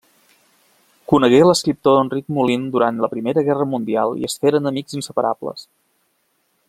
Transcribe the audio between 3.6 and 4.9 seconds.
Mundial i es feren